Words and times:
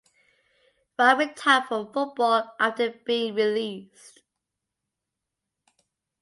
Wright 0.97 1.15
retired 1.19 1.65
from 1.67 1.93
football 1.93 2.55
after 2.59 2.89
being 2.89 3.35
released. 3.35 4.23